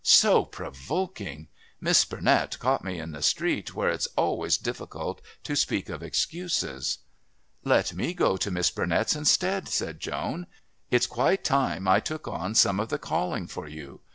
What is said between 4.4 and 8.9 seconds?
so difficult to think of excuses." "Let me go to Miss